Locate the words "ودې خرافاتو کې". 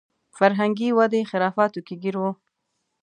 0.97-1.95